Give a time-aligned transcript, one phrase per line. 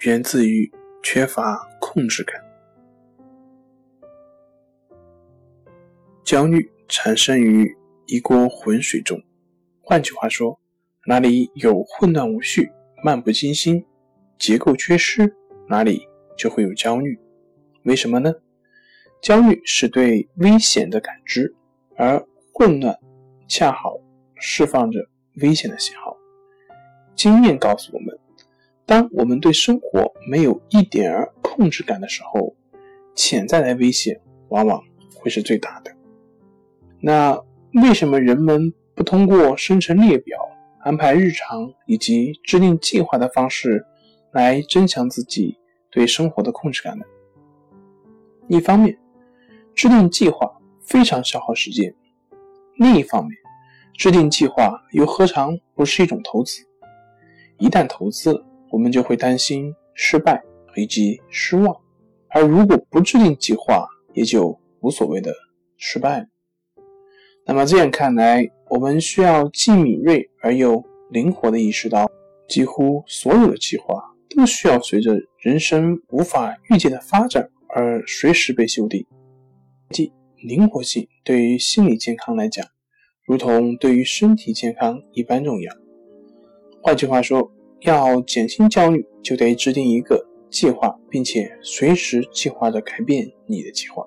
[0.00, 0.72] 源自于
[1.02, 2.42] 缺乏控制感，
[6.24, 9.22] 焦虑产生于一锅浑水中。
[9.82, 10.58] 换句话说，
[11.06, 12.70] 哪里有混乱无序、
[13.04, 13.84] 漫不经心、
[14.38, 15.36] 结构缺失，
[15.68, 17.18] 哪里就会有焦虑。
[17.82, 18.32] 为什么呢？
[19.20, 21.54] 焦虑是对危险的感知，
[21.98, 22.98] 而混乱
[23.46, 23.98] 恰好
[24.36, 25.06] 释放着
[25.42, 26.16] 危险的信号。
[27.14, 28.09] 经验告诉我们。
[28.90, 32.56] 当我们对生活没有一点儿控制感的时候，
[33.14, 34.82] 潜在的危险往往
[35.14, 35.94] 会是最大的。
[36.98, 37.40] 那
[37.74, 40.36] 为什么人们不通过生成列表、
[40.80, 43.86] 安排日常以及制定计划的方式
[44.32, 45.56] 来增强自己
[45.92, 47.04] 对生活的控制感呢？
[48.48, 48.98] 一方面，
[49.72, 51.92] 制定计划非常消耗时间；
[52.74, 53.36] 另一方面，
[53.96, 56.66] 制定计划又何尝不是一种投资？
[57.58, 60.40] 一旦投资，我们就会担心失败
[60.76, 61.76] 以及失望，
[62.28, 65.34] 而如果不制定计划，也就无所谓的
[65.76, 66.26] 失败了。
[67.44, 72.08] 那么这样看来，我们需要既敏锐而又灵活的意识到，
[72.48, 79.04] 几乎所有的计划都需要随着人生无法预见的发展而随时被修订。
[79.90, 82.64] 即灵活性对于心理健康来讲，
[83.26, 85.74] 如同对于身体健康一般重要。
[86.80, 87.52] 换句话说。
[87.82, 94.06] 要减轻焦虑，就得制定一个计划，并且随时计划着改变你的计划。